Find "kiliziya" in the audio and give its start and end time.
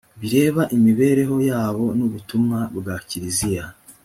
3.07-3.65